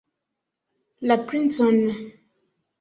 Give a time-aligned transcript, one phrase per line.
[1.11, 1.79] La princon!